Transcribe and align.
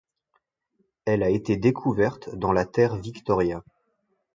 Elle 1.05 1.21
a 1.21 1.29
été 1.29 1.57
découverte 1.57 2.33
dans 2.33 2.51
la 2.53 2.65
terre 2.65 2.95
Victoria. 2.95 3.61